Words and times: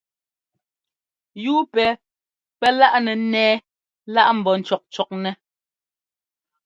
Yúu 1.43 1.61
pɛ 1.73 1.85
pɛ́ 2.59 2.71
láꞌnɛ 2.79 3.13
ńnɛ́ɛ 3.21 3.55
lá 4.13 4.21
ḿbɔ́ 4.37 4.55
ńcɔ́kcɔknɛ́. 4.59 5.33